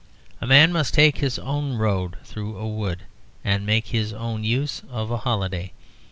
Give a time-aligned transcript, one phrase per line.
[0.41, 3.03] A man must take his own road through a wood,
[3.43, 5.73] and make his own use of a holiday.